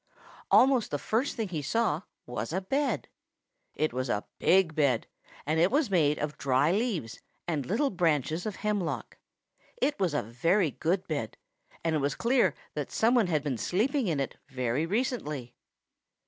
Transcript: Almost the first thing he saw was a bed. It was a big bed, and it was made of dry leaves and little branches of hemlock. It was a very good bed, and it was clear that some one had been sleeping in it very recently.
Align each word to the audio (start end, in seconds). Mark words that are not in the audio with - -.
Almost 0.49 0.89
the 0.89 0.97
first 0.97 1.35
thing 1.35 1.49
he 1.49 1.61
saw 1.61 2.01
was 2.25 2.51
a 2.51 2.59
bed. 2.59 3.07
It 3.75 3.93
was 3.93 4.09
a 4.09 4.25
big 4.39 4.73
bed, 4.73 5.05
and 5.45 5.59
it 5.59 5.69
was 5.69 5.91
made 5.91 6.17
of 6.17 6.39
dry 6.39 6.71
leaves 6.71 7.19
and 7.47 7.67
little 7.67 7.91
branches 7.91 8.47
of 8.47 8.55
hemlock. 8.55 9.19
It 9.79 9.99
was 9.99 10.15
a 10.15 10.23
very 10.23 10.71
good 10.71 11.07
bed, 11.07 11.37
and 11.83 11.93
it 11.93 11.99
was 11.99 12.15
clear 12.15 12.55
that 12.73 12.91
some 12.91 13.13
one 13.13 13.27
had 13.27 13.43
been 13.43 13.59
sleeping 13.59 14.07
in 14.07 14.19
it 14.19 14.37
very 14.49 14.87
recently. 14.87 15.53